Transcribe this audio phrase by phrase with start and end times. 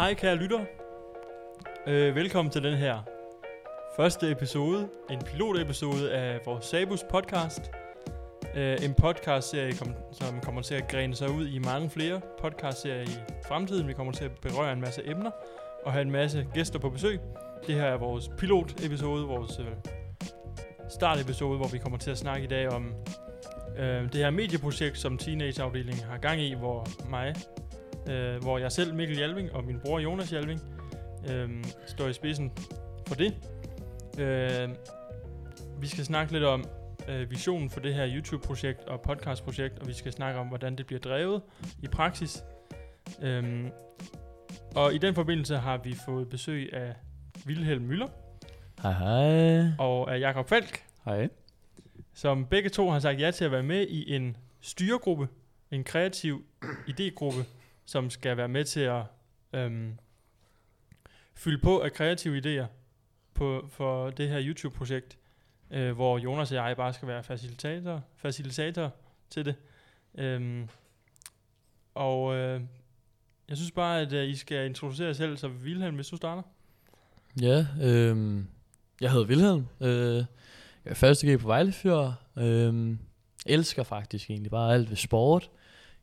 [0.00, 0.64] Hej kære lytter.
[1.86, 3.02] Øh, velkommen til den her
[3.96, 7.70] første episode, en pilotepisode af vores Sabus podcast.
[8.54, 13.02] Øh, en podcast-serie, kom, som kommer til at grene sig ud i mange flere podcastserier
[13.02, 13.14] i
[13.48, 13.88] fremtiden.
[13.88, 15.30] Vi kommer til at berøre en masse emner
[15.84, 17.20] og have en masse gæster på besøg.
[17.66, 19.66] Det her er vores pilotepisode, vores øh,
[20.88, 22.94] startepisode, hvor vi kommer til at snakke i dag om
[23.78, 27.34] øh, det her medieprojekt, som teenageafdelingen har gang i, hvor mig,
[28.10, 30.60] øh, hvor jeg selv, Mikkel Jalving, og min bror Jonas Jalving,
[31.30, 32.52] øh, står i spidsen
[33.08, 33.34] for det.
[34.18, 34.68] Øh,
[35.80, 36.64] vi skal snakke lidt om
[37.08, 40.86] øh, visionen for det her YouTube-projekt og podcast-projekt, og vi skal snakke om, hvordan det
[40.86, 41.42] bliver drevet
[41.82, 42.44] i praksis.
[43.22, 43.64] Øh,
[44.74, 46.94] og i den forbindelse har vi fået besøg af
[47.44, 48.06] Vilhelm Møller
[48.82, 49.66] Hej hej.
[49.78, 51.28] og af Jakob Falk, Hej.
[52.14, 55.28] som begge to har sagt ja til at være med i en styregruppe,
[55.70, 56.44] en kreativ
[56.88, 57.44] idégruppe,
[57.90, 59.02] som skal være med til at
[59.52, 59.98] øhm,
[61.34, 62.66] fylde på af kreative idéer
[63.34, 65.18] på, for det her YouTube-projekt,
[65.70, 68.90] øh, hvor Jonas og jeg bare skal være facilitator, facilitator
[69.30, 69.54] til det.
[70.14, 70.68] Øhm,
[71.94, 72.60] og øh,
[73.48, 76.42] jeg synes bare, at øh, I skal introducere jer selv, så Vilhelm, hvis du starter.
[77.40, 78.44] Ja, øh,
[79.00, 79.66] jeg hedder Vilhelm.
[79.80, 80.16] Øh,
[80.84, 82.14] jeg er første G på Vejlefjord.
[82.36, 82.96] Øh,
[83.46, 85.50] elsker faktisk egentlig bare alt ved sport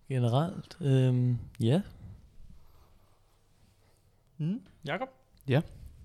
[0.09, 0.77] generelt.
[0.81, 1.81] Øhm, ja.
[4.37, 4.61] Mm.
[4.87, 5.09] Jakob?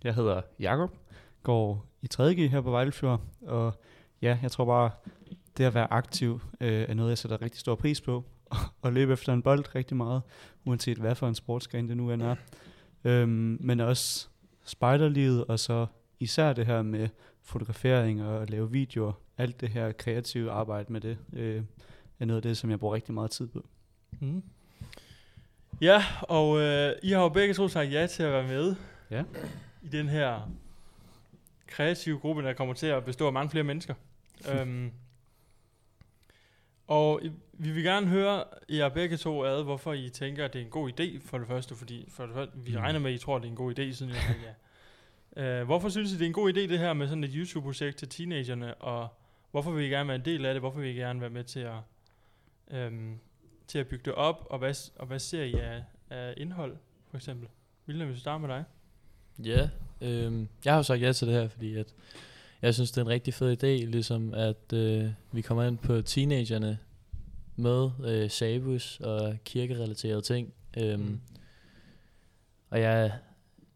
[0.05, 0.91] Jeg hedder Jakob,
[1.43, 3.75] går i 3.G her på Vejlefjord, og
[4.23, 4.91] ja, jeg tror bare,
[5.57, 8.25] det at være aktiv øh, er noget, jeg sætter rigtig stor pris på,
[8.83, 10.23] og løbe efter en bold rigtig meget,
[10.65, 12.37] uanset hvad for en sportsgren det nu end er.
[13.05, 14.29] Øhm, men også
[14.65, 15.87] spejderlivet, og så
[16.21, 17.09] især det her med
[17.43, 21.63] fotografering og at lave videoer, alt det her kreative arbejde med det, øh,
[22.21, 23.67] er noget af det, som jeg bruger rigtig meget tid på.
[24.23, 24.43] Mm.
[25.81, 28.75] Ja, og øh, I har jo begge to sagt ja til at være med
[29.11, 29.25] Ja.
[29.83, 30.51] i den her
[31.67, 33.95] kreative gruppe, der kommer til at bestå af mange flere mennesker.
[34.53, 34.93] øhm,
[36.87, 40.61] og I- vi vil gerne høre jer begge to ad, hvorfor I tænker, at det
[40.61, 42.77] er en god idé for det første, fordi for det første, vi Mm.
[42.79, 44.41] regner med, at I tror, at det er en god idé, siden jeg sagde
[45.37, 45.61] ja.
[45.61, 47.97] Øh, hvorfor synes I, det er en god idé, det her med sådan et YouTube-projekt
[47.97, 49.09] til teenagerne, og
[49.51, 51.45] hvorfor vil I gerne være en del af det, hvorfor vil I gerne være med
[51.45, 51.77] til at,
[52.71, 53.19] øhm,
[53.69, 56.77] til at bygge det op, og hvad, og hvad ser I af, af indhold,
[57.11, 57.49] for eksempel?
[57.89, 58.65] William, hvis vi starter med dig.
[59.45, 59.69] Ja,
[60.01, 61.95] øhm, jeg har jo sagt ja til det her, fordi at
[62.63, 66.03] jeg synes, det er en rigtig fed idé, ligesom at øh, vi kommer ind på
[66.03, 66.79] teenagerne
[67.57, 70.53] med øh, sabus og kirkerelaterede ting.
[70.77, 71.21] Øhm, Mm.
[72.71, 73.19] Og jeg,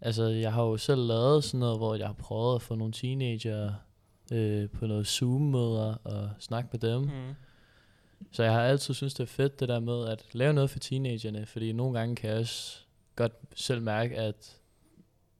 [0.00, 2.92] altså, jeg har jo selv lavet sådan noget, hvor jeg har prøvet at få nogle
[2.92, 3.72] teenager
[4.32, 7.02] øh, på noget Zoom-møder og snakke med dem.
[7.02, 7.34] Mm.
[8.32, 10.78] Så jeg har altid synes det er fedt det der med at lave noget for
[10.78, 12.78] teenagerne, fordi nogle gange kan jeg også
[13.16, 14.60] godt selv mærke, at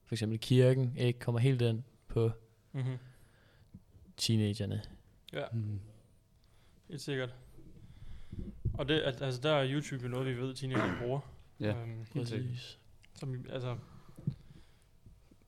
[0.04, 2.30] for eksempel kirken ikke kommer helt ind på
[2.72, 2.96] Mm-hmm.
[4.16, 4.82] teenagerne.
[5.32, 5.80] Ja, Mm.
[6.88, 7.34] helt sikkert.
[8.74, 11.20] Og det, al- altså, der er YouTube jo noget, vi ved, teenager bruger.
[11.60, 12.12] Ja, Øhm, helt.
[12.12, 12.78] Præcis.
[13.14, 13.76] som, i- altså,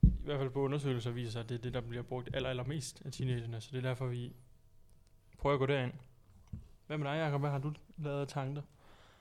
[0.03, 2.49] i hvert fald på undersøgelser viser sig, at det er det, der bliver brugt aller,
[2.49, 3.61] allermest af teenagerne.
[3.61, 4.33] Så det er derfor, vi
[5.37, 5.93] prøver at gå derind.
[6.89, 7.41] Hvad med dig, Jacob?
[7.41, 8.61] Hvad har du lavet af tanker?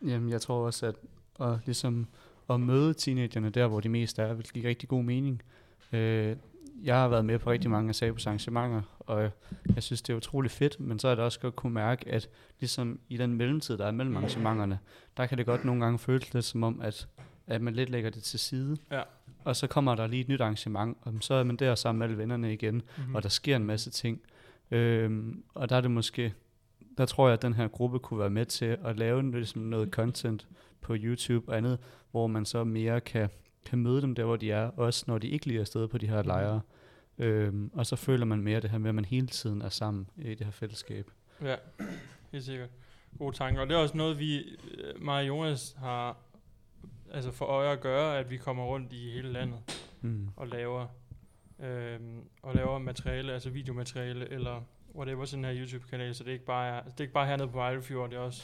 [0.06, 0.95] Jamen, jeg tror også, at
[1.41, 2.06] at, ligesom,
[2.51, 5.43] at møde teenagerne der, hvor de mest er, vil give rigtig god mening.
[5.93, 6.37] Øh,
[6.83, 9.31] jeg har været med på rigtig mange af Sabus arrangementer, og
[9.75, 12.28] jeg synes, det er utrolig fedt, men så er det også godt kunne mærke, at
[12.61, 14.78] ligesom i den mellemtid, der er mellem arrangementerne,
[15.17, 17.09] der kan det godt nogle gange føles lidt som om, at,
[17.47, 18.77] at man lidt lægger det til side.
[18.91, 19.03] Ja.
[19.45, 22.07] Og så kommer der lige et nyt arrangement, og så er man der sammen med
[22.07, 23.15] alle vennerne igen, Mm-hmm.
[23.15, 24.21] og der sker en masse ting.
[24.71, 26.34] Øhm, og der er det måske,
[26.98, 29.91] der tror jeg, at den her gruppe kunne være med til at lave ligesom noget
[29.91, 30.47] content
[30.81, 31.78] på YouTube og andet,
[32.10, 33.28] hvor man så mere kan,
[33.64, 35.98] kan møde dem der, hvor de er, også når de ikke lige er afsted på
[35.98, 36.60] de her lejre.
[37.19, 40.06] Øhm, og så føler man mere det her med, at man hele tiden er sammen
[40.16, 41.10] i det her fællesskab.
[41.42, 41.56] Ja,
[42.32, 42.69] helt sikkert.
[43.19, 43.60] Gode tanker.
[43.60, 46.16] Og det er også noget, vi, øh, mig og Jonas, har
[47.12, 49.59] altså for øje at gøre, at vi kommer rundt i hele landet
[50.01, 50.28] Mm.
[50.36, 50.86] og laver,
[51.60, 54.62] øhm, og laver materiale, altså videomateriale, eller
[54.95, 57.49] whatever, sådan her YouTube-kanal, så det er ikke bare, er, det er ikke bare hernede
[57.49, 58.43] på Vejlefjord, det er også,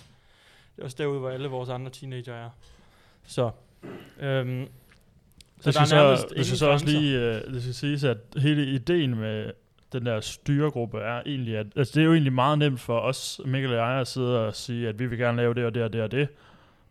[0.77, 2.51] det er også derude, hvor alle vores andre teenager er.
[3.27, 3.51] Så,
[4.21, 4.69] øhm,
[5.65, 9.15] Det skal, så, det skal så også lige uh, det skal siges, at hele ideen
[9.15, 9.51] med
[9.93, 13.41] den der styregruppe er egentlig, at altså det er jo egentlig meget nemt for os,
[13.45, 15.83] Mikkel og jeg, at sidde og sige, at vi vil gerne lave det og det
[15.83, 16.29] og det og det.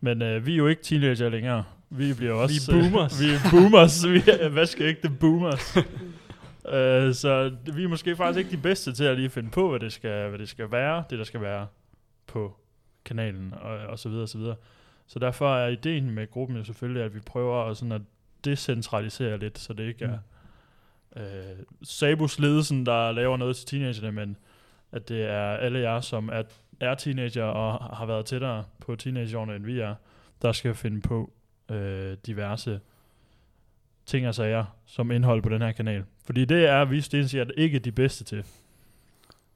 [0.01, 1.63] Men uh, vi er jo ikke teenager længere.
[1.89, 2.71] Vi bliver også...
[2.71, 3.21] Vi er boomers.
[3.21, 4.07] vi er boomers.
[4.07, 5.75] vi er vaskeægte boomers.
[6.67, 9.79] øh, så vi er måske faktisk ikke de bedste til at lige finde på, hvad
[9.79, 11.67] det skal, hvad det skal være, det der skal være
[12.27, 12.55] på
[13.05, 14.55] kanalen og, og så videre og så videre.
[15.07, 18.01] Så derfor er ideen med gruppen jo selvfølgelig, at vi prøver at, sådan at
[18.45, 20.17] decentralisere lidt, så det ikke er
[21.15, 24.37] øh, Sabus ledelsen, der laver noget til teenagerne, men
[24.91, 26.43] at det er alle jer, som er,
[26.79, 29.95] er teenager og har været tættere på teenageårene, end vi er,
[30.41, 31.33] der skal finde på
[31.69, 32.79] øh, diverse
[34.05, 36.03] ting og sager som indhold på den her kanal.
[36.23, 38.45] Fordi det er vi stensikkert ikke de bedste til.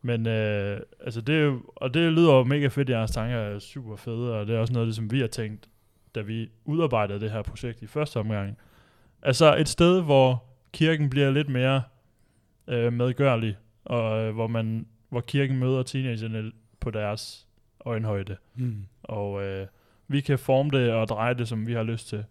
[0.02, 4.40] Men øh, altså det, og det lyder jo mega fedt, jeres tanker er super fede,
[4.40, 5.69] og det er også noget af det, som vi har tænkt,
[6.16, 8.58] da vi udarbejdede det her projekt i første omgang.
[9.22, 10.44] Altså et sted, hvor
[10.74, 11.84] kirken bliver lidt mere
[12.68, 17.48] øh, medgørlig, og øh, hvor man hvor kirken møder teenagerne på deres
[17.86, 18.38] øjenhøjde.
[18.56, 18.86] Mm.
[19.04, 19.68] Og øh,
[20.08, 22.24] vi kan forme det og dreje det, som vi har lyst til,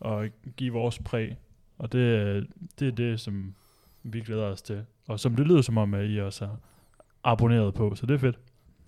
[0.00, 1.36] og give vores præg.
[1.78, 2.46] Og det,
[2.78, 3.54] det er det, som
[4.02, 4.84] vi glæder os til.
[5.08, 6.58] Og som det lyder som om, at I også har
[7.24, 8.38] abonneret på, så det er fedt.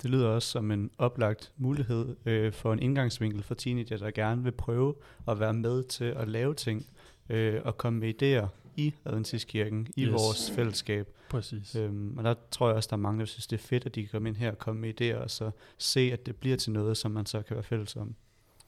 [0.01, 4.43] Det lyder også som en oplagt mulighed øh, for en indgangsvinkel for teenager, der gerne
[4.43, 4.95] vil prøve
[5.27, 6.85] at være med til at lave ting
[7.29, 10.11] øh, og komme med idéer i Adventistkirken, i Yes.
[10.11, 11.07] vores fællesskab.
[11.29, 11.75] Præcis.
[11.75, 13.95] Øhm, og der tror jeg også, der er mange, der synes, det er fedt, at
[13.95, 16.57] de kan komme ind her og komme med idéer, og så se, at det bliver
[16.57, 18.15] til noget, som man så kan være fælles om.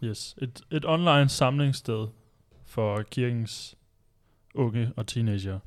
[0.04, 0.36] Yes.
[0.42, 2.08] Et, et online samlingssted
[2.66, 3.76] for kirkens
[4.56, 5.60] unge og teenager.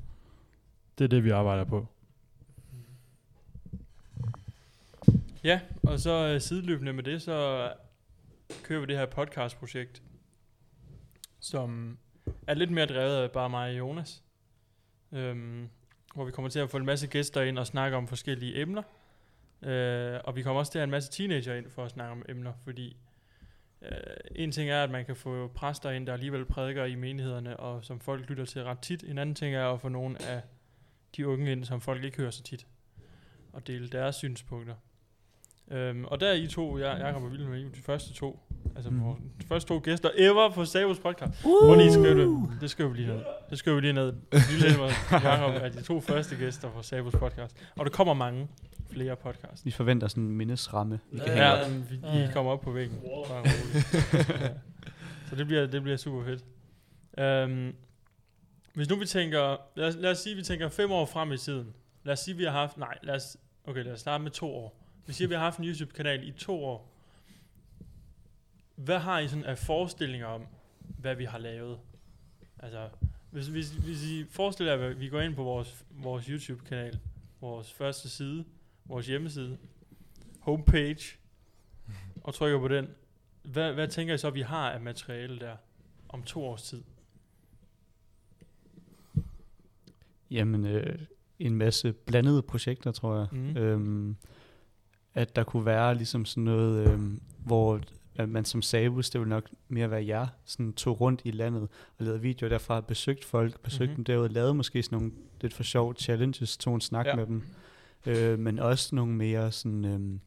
[0.98, 1.86] Det er det, vi arbejder på.
[5.44, 7.68] Ja, og så øh, sideløbende med det, så
[8.52, 10.02] øh, kører vi det her podcastprojekt,
[11.40, 11.98] som
[12.46, 14.22] er lidt mere drevet af bare mig og Jonas.
[15.12, 15.68] Øhm,
[16.14, 18.82] hvor vi kommer til at få en masse gæster ind og snakke om forskellige emner.
[19.62, 22.12] Øh, og vi kommer også til at have en masse teenager ind for at snakke
[22.12, 22.96] om emner, fordi
[23.82, 23.90] øh,
[24.34, 27.84] en ting er, at man kan få præster ind, der alligevel prædiker i menighederne, og
[27.84, 29.04] som folk lytter til ret tit.
[29.04, 30.42] En anden ting er at få nogle af
[31.18, 32.66] de unge ind, som folk ikke hører så tit,
[33.52, 34.74] og dele deres synspunkter.
[35.70, 38.14] Øhm, og der er I to, jeg, Jacob og Wilhelm, I er jo de første
[38.14, 38.40] to,
[38.76, 39.00] altså mm.
[39.42, 41.44] de første to gæster ever på Sabus podcast.
[41.44, 41.68] Uh!
[41.68, 42.60] Må lige skrive det.
[42.60, 43.20] Det skriver vi lige ned.
[43.50, 44.12] Det skriver vi lige ned.
[44.32, 47.56] Wilhelm og Jacob er de to første gæster på Sabus podcast.
[47.76, 48.48] Og der kommer mange
[48.90, 49.64] flere podcasts.
[49.64, 51.64] Vi forventer sådan en mindesramme, vi kan Ja.
[51.64, 52.98] hænge Ja, vi, I kommer op på væggen.
[53.28, 54.40] Bare roligt.
[54.42, 54.48] ja.
[55.28, 56.44] Så det bliver, det bliver super fedt.
[57.50, 57.74] Um,
[58.78, 61.38] hvis nu vi tænker, lad os, lad os sige, vi tænker fem år frem i
[61.38, 61.74] tiden.
[62.04, 64.54] Lad os sige, vi har haft, nej, lad os, okay, lad os starte med to
[64.54, 64.82] år.
[65.06, 66.94] Vi siger, vi har haft en YouTube-kanal i to år.
[68.74, 70.46] Hvad har I sådan af forestillinger om,
[70.78, 71.78] hvad vi har lavet?
[72.58, 72.88] Altså,
[73.30, 76.98] hvis, hvis, hvis I forestiller jer, at vi går ind på vores, vores YouTube-kanal,
[77.40, 78.44] vores første side,
[78.84, 79.58] vores hjemmeside,
[80.40, 81.16] homepage,
[82.24, 82.88] og trykker på den.
[83.42, 85.56] Hvad, hvad tænker I så, vi har af materiale der
[86.08, 86.82] om to års tid?
[90.30, 90.98] Jamen, øh,
[91.38, 93.26] en masse blandede projekter, tror jeg.
[93.32, 93.56] Mhm.
[93.56, 94.16] Øhm,
[95.14, 97.80] at der kunne være ligesom sådan noget, øhm, hvor
[98.16, 101.62] at man som Sabus, det vil nok mere være jer, sådan tog rundt i landet
[101.98, 103.90] og lavede videoer derfra, besøgt folk, besøgt Mhm.
[103.90, 104.04] mm-hmm.
[104.04, 107.16] dem derude, lavede måske sådan nogle lidt for sjov challenges, tog en snak Ja.
[107.16, 107.42] med dem.
[108.06, 110.20] Øh, men også nogle mere sådan, øhm,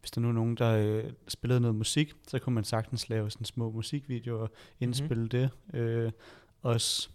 [0.00, 3.30] hvis der nu er nogen, der øh, spillede noget musik, så kunne man sagtens lave
[3.30, 4.46] sådan små musikvideoer,
[4.80, 5.50] indspille mm-hmm.
[5.72, 5.78] det.
[5.80, 6.12] Øh,
[6.62, 7.08] også,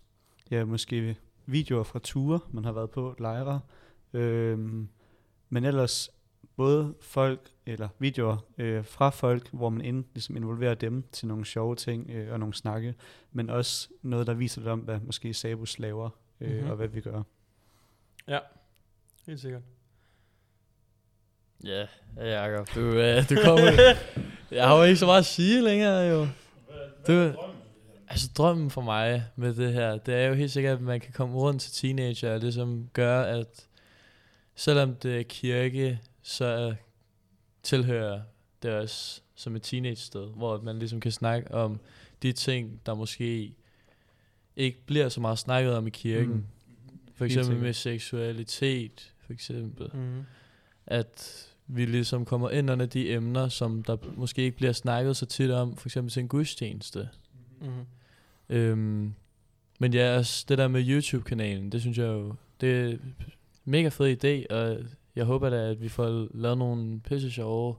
[0.52, 1.16] ja, måske
[1.46, 3.60] videoer fra ture, man har været på, lejre.
[4.14, 4.88] Øhm,
[5.50, 6.10] men ellers
[6.56, 11.46] både folk, eller videoer øh, fra folk, hvor man ind, ligesom involverer dem til nogle
[11.46, 12.96] sjove ting øh, og nogle snakke,
[13.32, 16.10] men også noget, der viser lidt om, hvad måske Sabus laver,
[16.42, 16.56] øh, Mhm.
[16.56, 16.70] mm-hmm.
[16.70, 17.22] og hvad vi gør.
[18.28, 18.40] Ja,
[19.25, 19.62] helt sikkert.
[21.64, 21.86] Ja,
[22.18, 23.72] ja Jacob, du, øh, du kommer...
[24.52, 26.28] jeg har jo ikke så meget at sige længere, jo.
[27.08, 27.34] Du,
[28.08, 31.14] altså drømmen for mig med det her, det er jo helt sikkert, at man kan
[31.14, 33.68] komme rundt til teenager, og det som gør, at
[34.56, 36.76] selvom det er kirke, så
[37.64, 38.22] tilhører
[38.64, 41.80] det også som et teenage-sted, hvor man ligesom kan snakke om
[42.22, 43.54] de ting, der måske
[44.56, 46.34] ikke bliver så meget snakket om i kirken.
[46.34, 46.46] Mm.
[47.16, 50.24] For eksempel med seksualitet, for eksempel Mm-hmm.
[50.86, 55.26] at vi ligesom kommer ind under de emner, som der måske ikke bliver snakket så
[55.26, 57.10] tit om, for eksempel til en gudstjeneste.
[57.62, 57.86] Mm-hmm.
[58.50, 59.14] Øhm,
[59.80, 63.16] men ja, også det der med YouTube-kanalen, det synes jeg jo, det er en
[63.66, 64.78] mega fed idé, og
[65.16, 67.75] jeg håber da, at vi får lavet nogle pisse sjove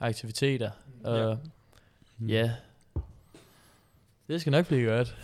[0.00, 0.70] aktiviteter.
[1.04, 1.28] Og Ja.
[2.34, 2.34] ja.
[2.34, 2.52] ja,
[4.28, 5.16] det skal nok blive godt.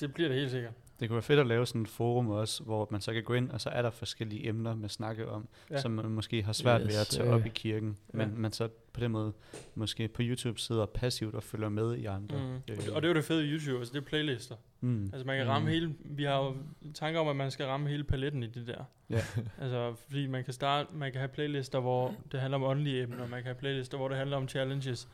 [0.00, 0.72] Det bliver det helt sikkert.
[1.00, 3.34] Det kunne være fedt at lave sådan et forum også, hvor man så kan gå
[3.34, 5.80] ind, og så er der forskellige emner med snakke om, Ja.
[5.80, 7.34] som man måske har svært yes, ved at tage øh.
[7.34, 8.34] op i kirken, men Ja.
[8.36, 9.32] man så på den måde
[9.74, 12.38] måske på YouTube sidder passivt og følger med i andre.
[12.38, 12.54] Mm.
[12.54, 14.54] Øh, Og det er jo det fede i YouTube, altså det er playlister.
[14.80, 15.04] mm.
[15.12, 15.72] Altså man kan ramme Mm.
[15.72, 16.56] hele, vi har jo
[16.94, 18.84] tanker om, at man skal ramme hele paletten i det der.
[19.10, 19.20] Ja.
[19.62, 23.18] altså fordi man kan starte, man kan have playlister, hvor det handler om åndelige emner,
[23.18, 25.08] man kan have playlister, hvor det handler om challenges.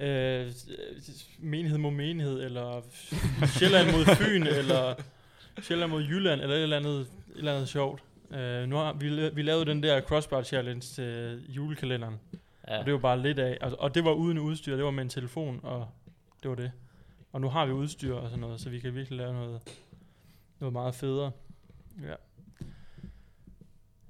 [0.00, 0.52] Øh,
[1.38, 2.82] menighed mod menighed, eller
[3.46, 4.94] Sjælland mod Fyn, eller
[5.62, 8.02] Sjælland mod Jylland, eller et eller andet, et eller andet sjovt.
[8.30, 12.20] Øh, nu har vi, vi lavede den der crossbar challenge til julekalenderen.
[12.68, 12.78] Ja.
[12.78, 13.58] Og det var bare lidt af.
[13.60, 15.88] Altså, og det var uden udstyr, det var med en telefon, og
[16.42, 16.72] det var det.
[17.32, 19.60] Og nu har vi udstyr og sådan noget, så vi kan virkelig lave noget,
[20.60, 21.30] noget meget federe.
[22.02, 22.14] Ja.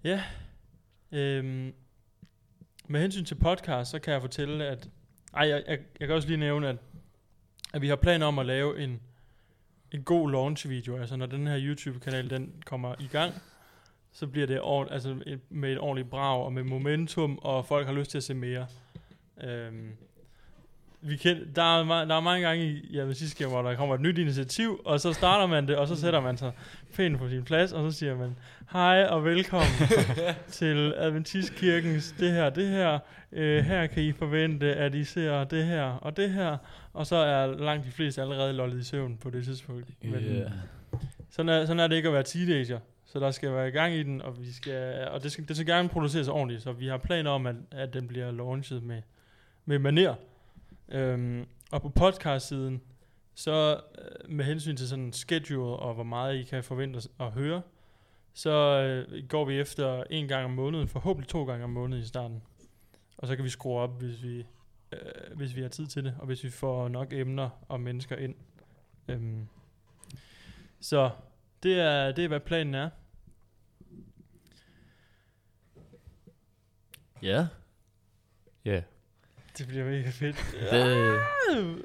[0.05, 0.23] Ja.
[1.13, 1.75] Øhm,
[2.89, 4.89] med hensyn til podcast, så kan jeg fortælle, at...
[5.35, 6.77] Ej, jeg, jeg, jeg kan også lige nævne, at,
[7.75, 9.01] at vi har planer om at lave en,
[9.93, 10.97] en god launch-video.
[10.97, 13.35] Altså, når den her YouTube-kanal, den kommer i gang,
[14.13, 17.87] så bliver det ord, altså et, med et ordentligt brag og med momentum, og folk
[17.87, 18.67] har lyst til at se mere.
[19.43, 19.93] Øhm,
[21.03, 24.01] vi kend, der, er, der er mange gange i ja, sidste hvor der kommer et
[24.01, 26.53] nyt initiativ, og så starter man det, og så sætter man sig
[26.95, 28.37] pænt på sin plads, og så siger man,
[28.73, 29.89] hej og velkommen
[30.49, 32.99] til Adventistkirkens det her, det her.
[33.33, 36.57] Øh, her kan I forvente, at I ser det her og det her,
[36.93, 39.87] og så er langt de fleste allerede lollet i søvn på det tidspunkt.
[40.03, 40.51] Men, yeah.
[41.31, 42.79] sådan, er, sådan er det ikke at være teenager.
[43.05, 45.67] Så der skal være gang i den, og, vi skal, og det, skal, det skal
[45.67, 49.03] gerne produceres ordentligt, så vi har planer om, at, at den bliver launchet med,
[49.65, 50.15] med maner.
[50.91, 52.83] Øhm, og på podcast-siden,
[53.35, 57.63] så øh, med hensyn til sådan schedule og hvor meget I kan forvente at høre,
[58.33, 62.07] så øh, går vi efter en gang om måneden, forhåbentlig to gange om måneden i
[62.07, 62.43] starten.
[63.17, 64.47] Og så kan vi skrue op, hvis vi,
[64.93, 68.17] øh, hvis vi har tid til det, og hvis vi får nok emner og mennesker
[68.17, 68.35] ind.
[69.09, 69.49] Øhm,
[70.81, 71.11] så
[71.63, 72.91] det er, det er, hvad planen er.
[77.23, 77.47] Ja.
[78.65, 78.83] Ja.
[79.59, 80.37] Det bliver mega fedt.
[80.71, 80.79] Det,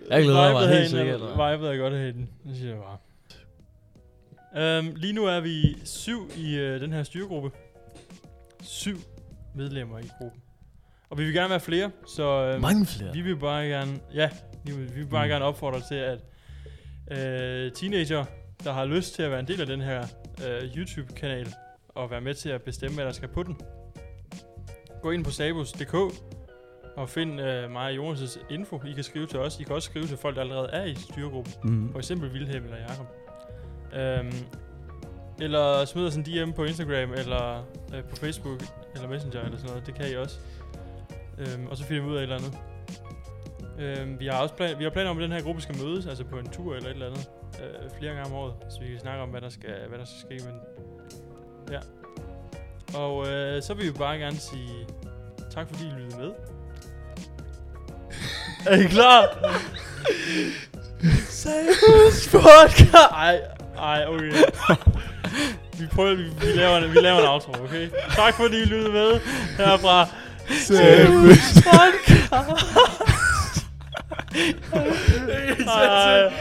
[0.09, 1.21] jeg glæder mig helt sikkert.
[1.21, 2.27] Vibet er godt herinde.
[2.47, 2.97] Det siger jeg bare.
[4.79, 7.51] Um, lige nu er vi syv i uh, den her styregruppe.
[8.61, 8.97] Syv
[9.55, 10.41] medlemmer i gruppen.
[11.09, 13.13] Og vi vil gerne være flere, så uh, Mange flere.
[13.13, 14.29] vi vil bare gerne, ja,
[14.63, 15.29] vi vil, vi vil bare mm.
[15.29, 16.19] gerne opfordre til, at
[17.11, 18.25] uh, teenager,
[18.63, 20.01] der har lyst til at være en del af den her
[20.37, 21.53] uh, YouTube-kanal,
[21.89, 23.57] og være med til at bestemme, hvad der skal på den,
[25.01, 25.95] gå ind på sabus.dk
[26.95, 28.81] og find uh, mig og Jonas' info.
[28.87, 29.59] I kan skrive til os.
[29.59, 31.53] I kan også skrive til folk, der allerede er i styregruppen.
[31.63, 31.91] Mm.
[31.91, 33.07] For eksempel Vilhelm eller Jakob.
[33.93, 34.31] Um,
[35.39, 38.63] eller smid os en DM på Instagram, eller uh, på Facebook,
[38.95, 39.85] eller Messenger, eller sådan noget.
[39.87, 40.39] Det kan I også.
[41.37, 42.57] Um, og så finder vi ud af et eller andet.
[44.03, 46.07] Um, vi har også plan, vi har planer om, at den her gruppe skal mødes,
[46.07, 48.87] altså på en tur eller et eller andet, uh, flere gange om året, så vi
[48.87, 50.49] kan snakke om, hvad der skal, hvad der skal ske.
[50.49, 50.59] Men,
[51.71, 51.79] ja.
[52.97, 54.87] Og uh, så vil vi bare gerne sige
[55.51, 56.31] tak, fordi I lyttede med.
[58.65, 59.27] Er I klar?
[61.29, 62.93] Seriøs podcast!
[63.11, 63.39] Ej,
[63.77, 64.31] ej, okay.
[65.79, 67.89] Vi prøver, vi, vi, laver, en, vi laver en outro, okay?
[68.15, 69.19] Tak fordi I lyttede med
[69.57, 70.07] herfra.
[70.49, 73.65] Seriøs podcast!
[75.67, 76.31] Ej,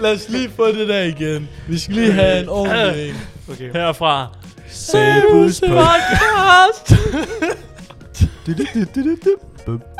[0.00, 1.48] Lad os lige få det der igen.
[1.68, 3.14] Vi skal lige have en ordentlig
[3.50, 3.72] Okay.
[3.72, 4.26] Herfra.
[4.68, 6.92] Sebus podcast!